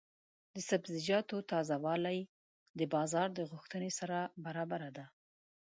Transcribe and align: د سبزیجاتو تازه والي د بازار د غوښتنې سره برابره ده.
د 0.53 0.55
سبزیجاتو 0.69 1.35
تازه 1.51 1.75
والي 1.85 2.19
د 2.79 2.81
بازار 2.93 3.27
د 3.37 3.39
غوښتنې 3.51 3.91
سره 3.99 4.17
برابره 4.45 4.89
ده. 4.97 5.05